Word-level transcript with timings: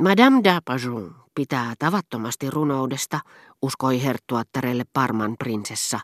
Madame 0.00 0.40
d'Arpajon 0.40 1.14
pitää 1.34 1.74
tavattomasti 1.78 2.50
runoudesta, 2.50 3.20
uskoi 3.62 4.02
herttuattarelle 4.02 4.84
Parman 4.92 5.36
prinsessa, 5.38 6.00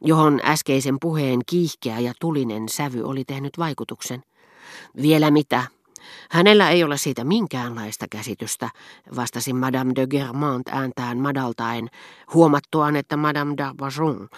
johon 0.00 0.40
äskeisen 0.44 0.96
puheen 1.00 1.40
kiihkeä 1.46 1.98
ja 1.98 2.12
tulinen 2.20 2.68
sävy 2.68 3.02
oli 3.02 3.24
tehnyt 3.24 3.58
vaikutuksen. 3.58 4.22
Vielä 5.02 5.30
mitä, 5.30 5.66
Hänellä 6.30 6.70
ei 6.70 6.84
ole 6.84 6.96
siitä 6.96 7.24
minkäänlaista 7.24 8.06
käsitystä, 8.10 8.70
vastasi 9.16 9.52
Madame 9.52 9.92
de 9.96 10.06
Germant 10.06 10.68
ääntään 10.68 11.18
madaltaen, 11.18 11.88
huomattuaan, 12.34 12.96
että 12.96 13.16
Madame 13.16 13.54
d'Arbajon, 13.54 14.28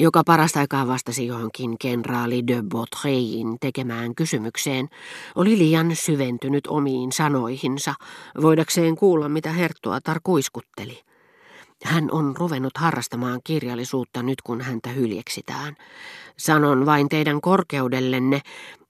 joka 0.00 0.22
parasta 0.26 0.60
aikaa 0.60 0.86
vastasi 0.86 1.26
johonkin 1.26 1.78
kenraali 1.78 2.46
de 2.46 2.62
Bautreyin 2.68 3.56
tekemään 3.60 4.14
kysymykseen, 4.14 4.88
oli 5.34 5.58
liian 5.58 5.96
syventynyt 5.96 6.66
omiin 6.66 7.12
sanoihinsa, 7.12 7.94
voidakseen 8.42 8.96
kuulla, 8.96 9.28
mitä 9.28 9.52
herttua 9.52 10.00
tarkuiskutteli. 10.00 11.00
Hän 11.84 12.08
on 12.12 12.36
ruvennut 12.36 12.76
harrastamaan 12.78 13.40
kirjallisuutta 13.44 14.22
nyt, 14.22 14.42
kun 14.42 14.60
häntä 14.60 14.88
hyljeksitään. 14.90 15.76
Sanon 16.36 16.86
vain 16.86 17.08
teidän 17.08 17.40
korkeudellenne, 17.40 18.40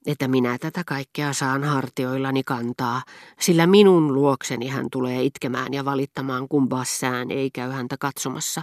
että 0.05 0.27
minä 0.27 0.57
tätä 0.57 0.83
kaikkea 0.85 1.33
saan 1.33 1.63
hartioillani 1.63 2.43
kantaa, 2.43 3.01
sillä 3.39 3.67
minun 3.67 4.13
luokseni 4.13 4.67
hän 4.67 4.87
tulee 4.91 5.23
itkemään 5.23 5.73
ja 5.73 5.85
valittamaan, 5.85 6.47
kun 6.47 6.69
Bassään 6.69 7.31
ei 7.31 7.49
käy 7.51 7.71
häntä 7.71 7.95
katsomassa, 7.99 8.61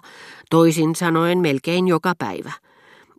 toisin 0.50 0.94
sanoen 0.94 1.38
melkein 1.38 1.88
joka 1.88 2.12
päivä. 2.18 2.52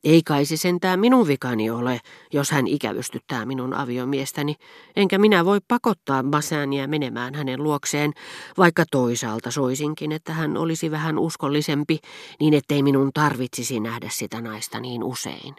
Ei 0.03 0.21
kai 0.23 0.45
se 0.45 0.57
sentään 0.57 0.99
minun 0.99 1.27
vikani 1.27 1.69
ole, 1.69 1.99
jos 2.33 2.51
hän 2.51 2.67
ikävystyttää 2.67 3.45
minun 3.45 3.73
aviomiestäni, 3.73 4.55
enkä 4.95 5.17
minä 5.17 5.45
voi 5.45 5.59
pakottaa 5.67 6.23
Bassääniä 6.23 6.87
menemään 6.87 7.35
hänen 7.35 7.63
luokseen, 7.63 8.13
vaikka 8.57 8.83
toisaalta 8.91 9.51
soisinkin, 9.51 10.11
että 10.11 10.33
hän 10.33 10.57
olisi 10.57 10.91
vähän 10.91 11.19
uskollisempi, 11.19 11.99
niin 12.39 12.53
ettei 12.53 12.83
minun 12.83 13.11
tarvitsisi 13.13 13.79
nähdä 13.79 14.09
sitä 14.11 14.41
naista 14.41 14.79
niin 14.79 15.03
usein 15.03 15.55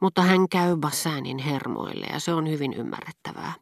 mutta 0.00 0.22
hän 0.22 0.48
käy 0.48 0.76
Bassäänin 0.76 1.38
hermoille 1.38 2.06
ja 2.12 2.20
se 2.20 2.34
on 2.34 2.50
hyvin 2.50 2.72
ymmärrettävää. 2.72 3.52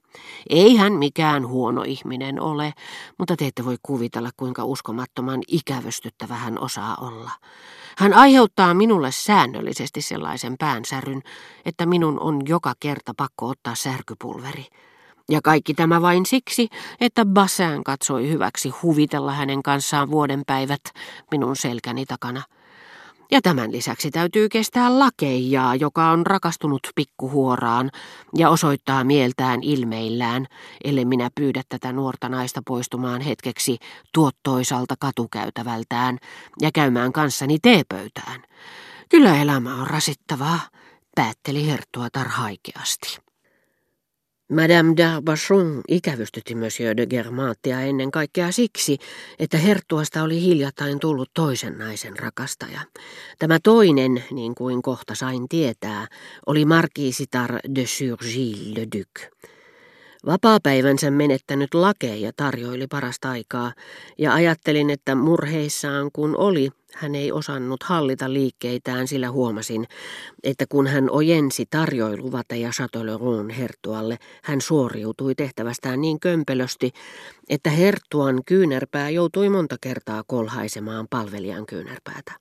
Ei 0.51 0.77
hän 0.77 0.93
mikään 0.93 1.47
huono 1.47 1.83
ihminen 1.83 2.41
ole, 2.41 2.73
mutta 3.19 3.37
te 3.37 3.47
ette 3.47 3.65
voi 3.65 3.77
kuvitella, 3.83 4.31
kuinka 4.37 4.65
uskomattoman 4.65 5.41
ikävystyttävä 5.49 6.35
hän 6.35 6.59
osaa 6.59 6.97
olla. 7.01 7.31
Hän 7.99 8.15
aiheuttaa 8.15 8.75
minulle 8.75 9.13
säännöllisesti 9.13 10.03
sellaisen 10.03 10.55
päänsäryn, 10.59 11.23
että 11.65 11.87
minun 11.87 12.21
on 12.21 12.41
joka 12.49 12.75
kerta 12.81 13.13
pakko 13.17 13.49
ottaa 13.49 13.75
särkypulveri. 13.75 14.67
Ja 15.31 15.41
kaikki 15.43 15.75
tämä 15.75 16.03
vain 16.03 16.27
siksi, 16.27 16.69
että 17.01 17.25
Bassin 17.25 17.85
katsoi 17.85 18.29
hyväksi 18.29 18.69
huvitella 18.69 19.33
hänen 19.33 19.63
kanssaan 19.63 20.11
vuodenpäivät 20.11 20.81
minun 21.31 21.57
selkäni 21.57 22.07
takana. 22.07 22.43
Ja 23.35 23.43
tämän 23.43 23.73
lisäksi 23.73 24.11
täytyy 24.11 24.49
kestää 24.49 24.99
lakeijaa, 24.99 25.75
joka 25.75 26.11
on 26.11 26.27
rakastunut 26.27 26.89
pikkuhuoraan 26.95 27.91
ja 28.37 28.51
osoittaa 28.51 29.05
mieltään 29.05 29.63
ilmeillään, 29.63 30.47
ellei 30.85 31.05
minä 31.05 31.31
pyydä 31.35 31.63
tätä 31.69 31.93
nuorta 31.93 32.29
naista 32.29 32.63
poistumaan 32.67 33.21
hetkeksi 33.21 33.79
tuottoisalta 34.13 34.95
katukäytävältään 35.01 36.19
ja 36.63 36.71
käymään 36.75 37.13
kanssani 37.13 37.59
teepöytään. 37.63 38.43
Kyllä 39.09 39.43
elämä 39.43 39.75
on 39.75 39.87
rasittavaa, 39.87 40.61
päätteli 41.15 41.67
Herttua 41.67 42.09
tarhaikeasti. 42.11 43.19
Madame 44.53 44.95
d'Arbachon 44.97 45.81
ikävystytti 45.89 46.55
Monsieur 46.55 46.97
de 46.97 47.07
Germantia 47.07 47.81
ennen 47.81 48.11
kaikkea 48.11 48.53
siksi, 48.53 48.99
että 49.39 49.59
herttuasta 49.59 50.23
oli 50.23 50.41
hiljattain 50.41 51.01
tullut 51.01 51.31
toisen 51.35 51.79
naisen 51.79 52.19
rakastaja. 52.19 52.81
Tämä 53.39 53.59
toinen, 53.63 54.25
niin 54.31 54.55
kuin 54.55 54.83
kohta 54.83 55.15
sain 55.15 55.49
tietää, 55.49 56.07
oli 56.47 56.65
markiisitar 56.65 57.59
de 57.75 57.87
Surgille 57.87 58.81
le 58.81 58.87
Duc. 58.99 59.45
Vapaapäivänsä 60.27 61.11
menettänyt 61.11 61.75
lakeja 61.75 62.33
tarjoili 62.37 62.87
parasta 62.87 63.31
aikaa, 63.31 63.73
ja 64.19 64.35
ajattelin, 64.35 64.91
että 64.91 65.15
murheissaan 65.15 66.11
kun 66.13 66.37
oli, 66.37 66.71
hän 66.95 67.15
ei 67.15 67.33
osannut 67.33 67.83
hallita 67.83 68.33
liikkeitään, 68.33 69.09
sillä 69.09 69.31
huomasin, 69.31 69.87
että 70.43 70.65
kun 70.69 70.87
hän 70.87 71.11
ojensi 71.11 71.67
tarjoiluvateja 71.71 72.71
Châtelleraun 72.71 73.51
herttualle, 73.51 74.19
hän 74.45 74.61
suoriutui 74.61 75.35
tehtävästään 75.35 76.01
niin 76.01 76.21
kömpelösti, 76.21 76.91
että 77.49 77.71
herttuan 77.71 78.41
kyynärpää 78.47 79.11
joutui 79.11 79.49
monta 79.49 79.77
kertaa 79.81 80.23
kolhaisemaan 80.27 81.07
palvelijan 81.11 81.67
kyynärpäätä. 81.67 82.33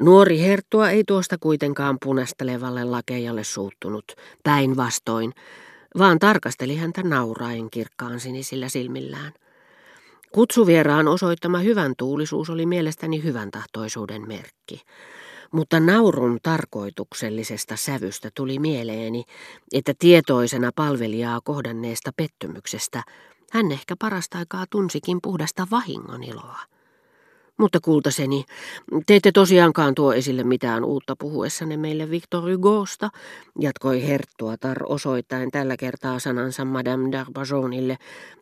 Nuori 0.00 0.40
herttua 0.40 0.90
ei 0.90 1.04
tuosta 1.06 1.36
kuitenkaan 1.38 1.98
punastelevalle 2.04 2.84
lakejalle 2.84 3.44
suuttunut, 3.44 4.04
päinvastoin, 4.42 5.32
vaan 5.98 6.18
tarkasteli 6.18 6.76
häntä 6.76 7.02
nauraen 7.02 7.70
kirkkaan 7.70 8.20
sinisillä 8.20 8.68
silmillään. 8.68 9.32
Kutsuvieraan 10.32 11.08
osoittama 11.08 11.58
hyvän 11.58 11.94
tuulisuus 11.98 12.50
oli 12.50 12.66
mielestäni 12.66 13.22
hyvän 13.22 13.50
tahtoisuuden 13.50 14.28
merkki. 14.28 14.82
Mutta 15.52 15.80
naurun 15.80 16.38
tarkoituksellisesta 16.42 17.76
sävystä 17.76 18.30
tuli 18.34 18.58
mieleeni, 18.58 19.24
että 19.72 19.94
tietoisena 19.98 20.70
palvelijaa 20.74 21.40
kohdanneesta 21.44 22.10
pettymyksestä 22.16 23.02
hän 23.50 23.72
ehkä 23.72 23.96
parasta 23.98 24.38
aikaa 24.38 24.64
tunsikin 24.70 25.18
puhdasta 25.22 25.66
vahingon 25.70 26.24
iloa. 26.24 26.58
Mutta 27.58 27.80
kultaseni, 27.80 28.44
te 29.06 29.16
ette 29.16 29.32
tosiaankaan 29.32 29.94
tuo 29.94 30.12
esille 30.12 30.44
mitään 30.44 30.84
uutta 30.84 31.16
puhuessanne 31.18 31.76
meille 31.76 32.10
Victor 32.10 32.50
Hugosta, 32.50 33.10
jatkoi 33.60 34.06
Herttuatar 34.06 34.78
osoittaen 34.88 35.50
tällä 35.50 35.76
kertaa 35.76 36.18
sanansa 36.18 36.64
Madame 36.64 37.08
d'Arbajonille, 37.08 37.96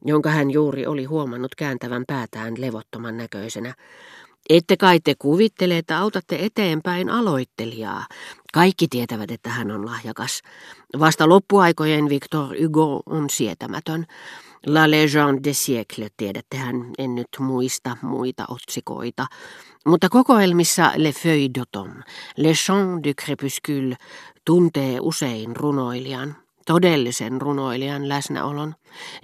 jonka 0.04 0.30
hän 0.30 0.50
juuri 0.50 0.86
oli 0.86 1.04
huomannut 1.04 1.54
kääntävän 1.54 2.04
päätään 2.06 2.54
levottoman 2.58 3.16
näköisenä. 3.16 3.74
Ette 4.48 4.76
kai 4.76 5.00
te 5.00 5.14
kuvittele, 5.18 5.78
että 5.78 5.98
autatte 5.98 6.38
eteenpäin 6.40 7.10
aloittelijaa. 7.10 8.06
Kaikki 8.52 8.86
tietävät, 8.90 9.30
että 9.30 9.50
hän 9.50 9.70
on 9.70 9.86
lahjakas. 9.86 10.42
Vasta 10.98 11.28
loppuaikojen 11.28 12.08
Victor 12.08 12.46
Hugo 12.62 13.02
on 13.06 13.30
sietämätön. 13.30 14.06
La 14.66 14.90
légende 14.90 15.40
des 15.44 15.64
siècles, 15.64 16.10
tiedättehän, 16.16 16.92
en 16.98 17.14
nyt 17.14 17.38
muista 17.38 17.96
muita 18.02 18.44
otsikoita. 18.48 19.26
Mutta 19.86 20.08
kokoelmissa 20.08 20.92
Le 20.96 21.12
Feuilles 21.12 21.50
d'automne, 21.58 22.02
Le 22.36 22.52
Chant 22.54 23.04
du 23.04 23.14
crépuscule 23.14 23.96
tuntee 24.44 24.98
usein 25.00 25.56
runoilijan 25.56 26.36
todellisen 26.66 27.40
runoilijan 27.40 28.08
läsnäolon, 28.08 28.74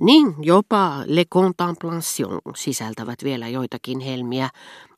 niin 0.01 0.35
jopa 0.43 1.03
Le 1.05 1.25
Contemplation 1.25 2.39
sisältävät 2.55 3.25
vielä 3.25 3.49
joitakin 3.49 4.01
helmiä, 4.01 4.49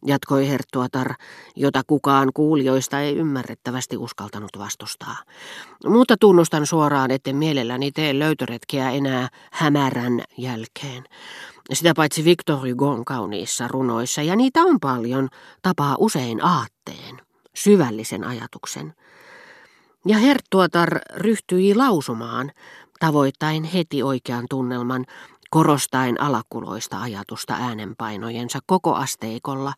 jatkoi 0.07 0.49
Herttuatar, 0.49 1.15
jota 1.57 1.83
kukaan 1.87 2.31
kuulijoista 2.35 3.01
ei 3.01 3.17
ymmärrettävästi 3.17 3.97
uskaltanut 3.97 4.51
vastustaa. 4.59 5.17
Mutta 5.87 6.17
tunnustan 6.21 6.67
suoraan, 6.67 7.11
etten 7.11 7.37
mielelläni 7.37 7.93
tee 7.93 8.19
löytöretkeä 8.19 8.91
enää 8.91 9.29
hämärän 9.53 10.25
jälkeen. 10.39 11.05
Sitä 11.73 11.93
paitsi 11.97 12.25
Victor 12.25 12.69
Hugon 12.69 13.05
kauniissa 13.05 13.69
runoissa, 13.69 14.23
ja 14.23 14.37
niitä 14.37 14.63
on 14.63 14.81
paljon, 14.81 15.29
tapaa 15.63 15.97
usein 15.99 16.45
aatteen, 16.45 17.21
syvällisen 17.55 18.25
ajatuksen. 18.25 18.95
Ja 20.07 20.19
Herttuatar 20.19 21.01
ryhtyi 21.15 21.75
lausumaan, 21.75 22.53
tavoittain 23.01 23.65
heti 23.65 24.03
oikean 24.03 24.47
tunnelman, 24.51 25.05
korostaen 25.51 26.21
alakuloista 26.21 27.01
ajatusta 27.01 27.55
äänenpainojensa 27.55 28.59
koko 28.67 28.95
asteikolla, 28.95 29.73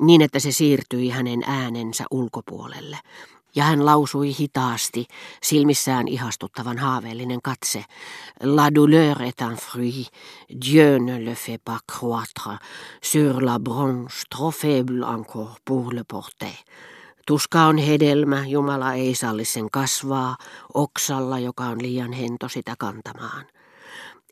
niin 0.00 0.22
että 0.22 0.38
se 0.38 0.52
siirtyi 0.52 1.08
hänen 1.08 1.42
äänensä 1.46 2.04
ulkopuolelle. 2.10 2.98
Ja 3.54 3.64
hän 3.64 3.86
lausui 3.86 4.38
hitaasti, 4.38 5.06
silmissään 5.42 6.08
ihastuttavan 6.08 6.78
haaveellinen 6.78 7.42
katse. 7.42 7.84
La 8.42 8.74
douleur 8.74 9.22
est 9.22 9.40
un 9.40 9.56
fruit, 9.56 10.08
Dieu 10.64 10.98
ne 10.98 11.24
le 11.24 11.34
fait 11.34 11.60
pas 11.64 11.80
croître 11.92 12.58
sur 13.02 13.44
la 13.44 13.58
branche 13.58 14.22
trop 14.36 14.54
faible 14.54 15.04
encore 15.04 15.56
pour 15.64 15.94
le 15.94 16.04
porter. 16.04 16.54
Tuska 17.28 17.62
on 17.62 17.78
hedelmä, 17.78 18.46
Jumala 18.46 18.94
ei 18.94 19.14
salli 19.14 19.44
sen 19.44 19.70
kasvaa, 19.70 20.36
oksalla, 20.74 21.38
joka 21.38 21.64
on 21.64 21.82
liian 21.82 22.12
hento 22.12 22.48
sitä 22.48 22.74
kantamaan. 22.78 23.46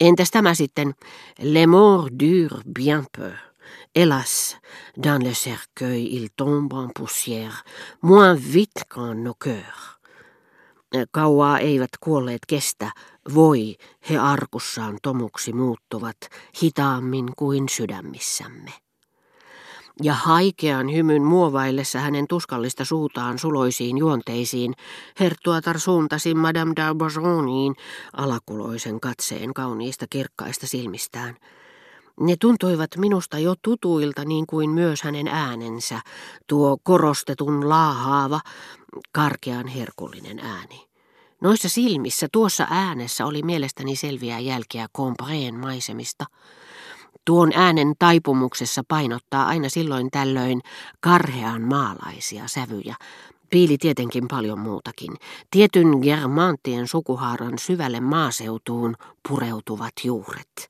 Entäs 0.00 0.30
tämä 0.30 0.54
sitten, 0.54 0.94
le 1.42 1.66
mort 1.66 2.12
dure 2.22 2.62
bien 2.74 3.06
peu. 3.18 3.32
Hélas, 3.98 4.56
dans 5.02 5.24
le 5.24 5.32
cercueil 5.32 6.06
il 6.06 6.28
tombe 6.36 6.74
en 6.76 6.90
poussière, 6.98 7.64
moins 8.02 8.38
vite 8.52 8.82
qu'en 8.94 9.24
nos 9.24 9.36
cœurs. 9.44 9.98
Kauaa 11.10 11.58
eivät 11.58 11.90
kuolleet 12.00 12.46
kestä, 12.46 12.90
voi 13.34 13.76
he 14.10 14.18
arkussaan 14.18 14.98
tomuksi 15.02 15.52
muuttuvat 15.52 16.16
hitaammin 16.62 17.32
kuin 17.36 17.68
sydämissämme. 17.68 18.85
Ja 20.02 20.14
haikean 20.14 20.92
hymyn 20.92 21.22
muovaillessa 21.22 21.98
hänen 21.98 22.26
tuskallista 22.28 22.84
suutaan 22.84 23.38
suloisiin 23.38 23.98
juonteisiin, 23.98 24.74
Herttuatar 25.20 25.78
suuntasi 25.80 26.34
Madame 26.34 26.72
d'Arbogoniin 26.80 27.82
alakuloisen 28.12 29.00
katseen 29.00 29.54
kauniista 29.54 30.06
kirkkaista 30.10 30.66
silmistään. 30.66 31.36
Ne 32.20 32.36
tuntuivat 32.40 32.90
minusta 32.96 33.38
jo 33.38 33.54
tutuilta 33.62 34.24
niin 34.24 34.46
kuin 34.46 34.70
myös 34.70 35.02
hänen 35.02 35.28
äänensä, 35.28 36.00
tuo 36.46 36.76
korostetun 36.82 37.68
laahaava, 37.68 38.40
karkean 39.12 39.66
herkullinen 39.66 40.38
ääni. 40.38 40.86
Noissa 41.40 41.68
silmissä, 41.68 42.28
tuossa 42.32 42.66
äänessä 42.70 43.26
oli 43.26 43.42
mielestäni 43.42 43.96
selviä 43.96 44.38
jälkiä 44.38 44.86
Combreen 44.96 45.54
maisemista. 45.54 46.24
Tuon 47.24 47.52
äänen 47.54 47.92
taipumuksessa 47.98 48.82
painottaa 48.88 49.46
aina 49.46 49.68
silloin 49.68 50.10
tällöin 50.10 50.60
karhean 51.00 51.62
maalaisia 51.62 52.42
sävyjä. 52.46 52.94
Piili 53.50 53.78
tietenkin 53.78 54.28
paljon 54.28 54.58
muutakin. 54.58 55.14
Tietyn 55.50 55.98
germanttien 56.02 56.88
sukuhaaran 56.88 57.58
syvälle 57.58 58.00
maaseutuun 58.00 58.94
pureutuvat 59.28 59.92
juuret. 60.04 60.68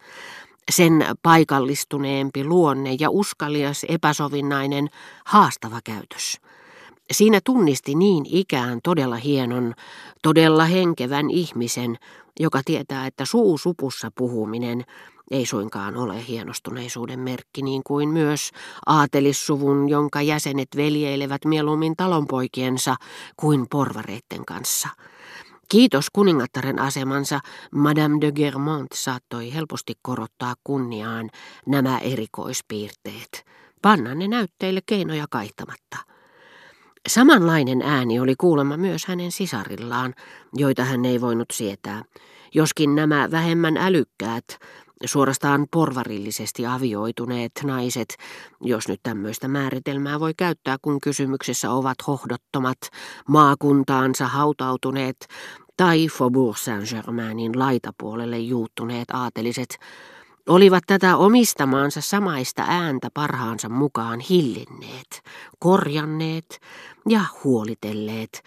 Sen 0.71 1.07
paikallistuneempi 1.23 2.45
luonne 2.45 2.97
ja 3.01 3.11
uskalias 3.11 3.87
epäsovinnainen 3.89 4.89
haastava 5.25 5.81
käytös. 5.85 6.41
Siinä 7.13 7.41
tunnisti 7.45 7.95
niin 7.95 8.25
ikään 8.27 8.81
todella 8.83 9.17
hienon, 9.17 9.75
todella 10.23 10.65
henkevän 10.65 11.31
ihmisen, 11.31 11.99
joka 12.41 12.61
tietää, 12.65 13.07
että 13.07 13.25
suusupussa 13.25 14.11
puhuminen 14.15 14.85
ei 15.31 15.47
suinkaan 15.47 15.97
ole 15.97 16.27
hienostuneisuuden 16.29 17.21
merkki, 17.21 17.63
niin 17.63 17.83
kuin 17.87 18.09
myös 18.09 18.51
aatelissuvun, 18.87 19.89
jonka 19.89 20.23
jäsenet 20.23 20.69
veljeilevät 20.77 21.45
mieluummin 21.45 21.97
talonpoikiensa 21.97 22.97
kuin 23.37 23.67
porvareitten 23.71 24.45
kanssa. 24.45 24.89
Kiitos 25.69 26.07
kuningattaren 26.13 26.79
asemansa, 26.79 27.41
Madame 27.71 28.21
de 28.21 28.33
Germont 28.33 28.93
saattoi 28.95 29.55
helposti 29.55 29.95
korottaa 30.03 30.55
kunniaan 30.65 31.31
nämä 31.67 31.99
erikoispiirteet. 31.99 33.45
Panna 33.83 34.15
ne 34.15 34.29
näytteille 34.29 34.81
keinoja 34.87 35.25
kaihtamatta. 35.31 35.97
Samanlainen 37.09 37.83
ääni 37.83 38.21
oli 38.21 38.35
kuulemma 38.39 38.77
myös 38.77 39.07
hänen 39.07 39.33
sisarillaan, 39.33 40.15
joita 40.55 40.85
hän 40.85 41.05
ei 41.05 41.21
voinut 41.21 41.49
sietää, 41.53 42.05
joskin 42.55 42.95
nämä 42.95 43.31
vähemmän 43.31 43.77
älykkäät, 43.77 44.59
suorastaan 45.05 45.67
porvarillisesti 45.71 46.67
avioituneet 46.67 47.53
naiset, 47.65 48.17
jos 48.61 48.89
nyt 48.89 49.01
tämmöistä 49.03 49.49
määritelmää 49.49 50.21
voi 50.21 50.35
käyttää, 50.37 50.77
kun 50.83 51.01
kysymyksessä 51.01 51.71
ovat 51.71 51.97
hohdottomat, 52.07 52.79
maakuntaansa 53.29 54.27
hautautuneet 54.27 55.17
tai 55.77 56.07
Faubourg 56.09 56.57
Saint-Germainin 56.57 57.59
laitapuolelle 57.59 58.39
juuttuneet 58.39 59.11
aateliset, 59.11 59.79
olivat 60.49 60.85
tätä 60.87 61.17
omistamaansa 61.17 62.01
samaista 62.01 62.65
ääntä 62.69 63.09
parhaansa 63.15 63.69
mukaan 63.69 64.21
hillinneet, 64.21 65.23
korjanneet 65.59 66.61
ja 67.09 67.21
huolitelleet, 67.45 68.43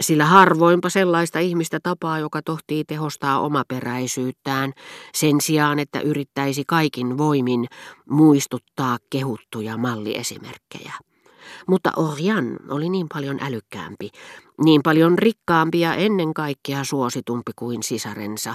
sillä 0.00 0.24
harvoinpa 0.24 0.88
sellaista 0.88 1.38
ihmistä 1.38 1.80
tapaa, 1.82 2.18
joka 2.18 2.42
tohtii 2.42 2.84
tehostaa 2.84 3.40
omaperäisyyttään 3.40 4.72
sen 5.14 5.40
sijaan, 5.40 5.78
että 5.78 6.00
yrittäisi 6.00 6.64
kaikin 6.66 7.18
voimin 7.18 7.66
muistuttaa 8.10 8.98
kehuttuja 9.10 9.76
malliesimerkkejä. 9.76 10.92
Mutta 11.66 11.92
Orjan 11.96 12.56
oli 12.68 12.88
niin 12.88 13.06
paljon 13.14 13.38
älykkäämpi, 13.42 14.10
niin 14.64 14.80
paljon 14.82 15.18
rikkaampi 15.18 15.80
ja 15.80 15.94
ennen 15.94 16.34
kaikkea 16.34 16.84
suositumpi 16.84 17.52
kuin 17.56 17.82
sisarensa, 17.82 18.54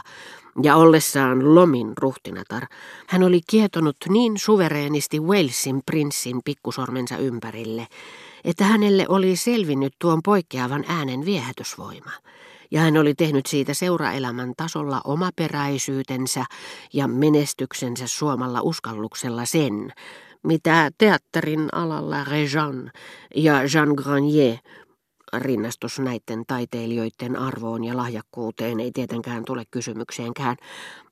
ja 0.63 0.75
ollessaan 0.75 1.55
Lomin 1.55 1.93
ruhtinatar, 1.97 2.63
hän 3.07 3.23
oli 3.23 3.41
kietonut 3.49 3.97
niin 4.09 4.37
suvereenisti 4.37 5.19
Walesin 5.19 5.81
prinssin 5.85 6.41
pikkusormensa 6.45 7.17
ympärille, 7.17 7.87
että 8.45 8.63
hänelle 8.63 9.05
oli 9.09 9.35
selvinnyt 9.35 9.93
tuon 9.99 10.19
poikkeavan 10.23 10.85
äänen 10.87 11.25
viehätysvoima, 11.25 12.11
ja 12.71 12.81
hän 12.81 12.97
oli 12.97 13.13
tehnyt 13.13 13.45
siitä 13.45 13.73
seuraelämän 13.73 14.53
tasolla 14.57 15.01
omaperäisyytensä 15.03 16.45
ja 16.93 17.07
menestyksensä 17.07 18.07
suomalla 18.07 18.61
uskalluksella 18.61 19.45
sen, 19.45 19.93
mitä 20.43 20.91
teatterin 20.97 21.69
alalla 21.71 22.23
Rejean 22.23 22.91
ja 23.35 23.53
Jean 23.73 23.89
Granier 23.89 24.57
rinnastus 25.33 25.99
näiden 25.99 26.43
taiteilijoiden 26.47 27.35
arvoon 27.39 27.83
ja 27.83 27.97
lahjakkuuteen 27.97 28.79
ei 28.79 28.91
tietenkään 28.91 29.45
tule 29.45 29.63
kysymykseenkään, 29.71 30.57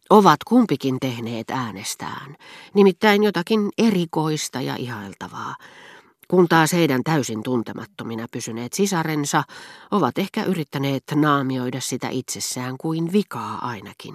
ovat 0.09 0.43
kumpikin 0.47 0.99
tehneet 0.99 1.49
äänestään, 1.49 2.35
nimittäin 2.73 3.23
jotakin 3.23 3.69
erikoista 3.77 4.61
ja 4.61 4.75
ihailtavaa, 4.75 5.55
kun 6.31 6.47
taas 6.47 6.73
heidän 6.73 7.03
täysin 7.03 7.43
tuntemattomina 7.43 8.27
pysyneet 8.31 8.73
sisarensa 8.73 9.43
ovat 9.91 10.17
ehkä 10.17 10.43
yrittäneet 10.43 11.03
naamioida 11.15 11.81
sitä 11.81 12.09
itsessään 12.09 12.75
kuin 12.77 13.11
vikaa 13.11 13.67
ainakin. 13.67 14.09